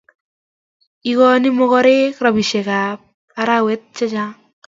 [1.11, 2.99] igoni mogorek robishekab
[3.41, 4.35] arawet chechang